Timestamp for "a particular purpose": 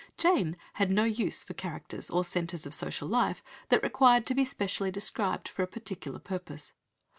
5.61-6.73